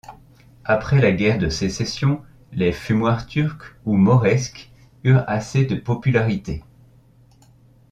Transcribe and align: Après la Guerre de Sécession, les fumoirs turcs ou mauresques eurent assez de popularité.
Après 0.65 0.99
la 0.99 1.11
Guerre 1.11 1.37
de 1.37 1.47
Sécession, 1.49 2.23
les 2.53 2.71
fumoirs 2.71 3.27
turcs 3.27 3.75
ou 3.85 3.97
mauresques 3.97 4.71
eurent 5.03 5.25
assez 5.27 5.63
de 5.63 5.75
popularité. 5.75 6.63